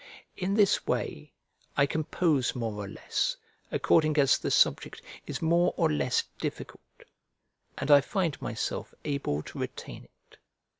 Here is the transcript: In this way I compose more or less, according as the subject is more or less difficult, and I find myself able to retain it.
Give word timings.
In 0.35 0.55
this 0.55 0.87
way 0.87 1.31
I 1.77 1.85
compose 1.85 2.55
more 2.55 2.73
or 2.85 2.87
less, 2.87 3.37
according 3.71 4.17
as 4.17 4.39
the 4.39 4.49
subject 4.49 4.99
is 5.27 5.43
more 5.43 5.75
or 5.77 5.91
less 5.91 6.23
difficult, 6.39 6.81
and 7.77 7.91
I 7.91 8.01
find 8.01 8.41
myself 8.41 8.95
able 9.05 9.43
to 9.43 9.59
retain 9.59 10.05
it. 10.05 10.37